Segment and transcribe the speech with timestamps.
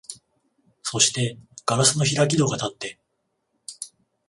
[0.81, 2.97] そして硝子の開き戸がたって、